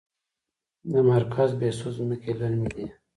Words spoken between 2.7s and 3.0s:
دي